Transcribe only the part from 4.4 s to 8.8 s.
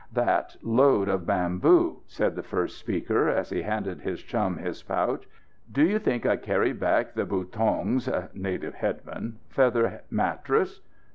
his pouch. "Do you think I carried back the buthuong's (native